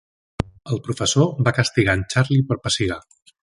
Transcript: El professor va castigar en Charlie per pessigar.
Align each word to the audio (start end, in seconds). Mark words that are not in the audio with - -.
El 0.75 0.79
professor 0.87 1.29
va 1.49 1.53
castigar 1.59 1.97
en 1.99 2.03
Charlie 2.15 2.49
per 2.51 2.61
pessigar. 2.67 3.01